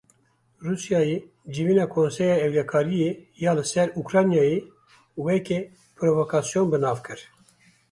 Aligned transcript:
Rûsyayê 0.65 1.17
civîna 1.53 1.85
Konseya 1.93 2.35
Ewlekariyê 2.45 3.09
ya 3.43 3.51
li 3.57 3.65
ser 3.71 3.87
Ukraynayê 4.01 4.59
weke 5.25 5.59
provokasyon 5.97 6.65
bi 6.71 6.77
nav 6.83 6.97
kir. 7.05 7.19